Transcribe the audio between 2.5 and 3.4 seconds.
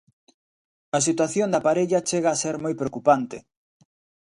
moi preocupante.